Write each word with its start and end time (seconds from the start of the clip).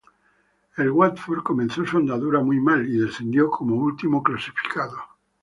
El 0.77 0.89
Watford 0.89 1.43
comenzó 1.43 1.85
su 1.85 1.97
andadura 1.97 2.39
muy 2.39 2.59
mal, 2.59 2.89
y 2.89 2.97
descendió 2.97 3.51
como 3.51 3.75
último 3.75 4.23
clasificado. 4.23 4.97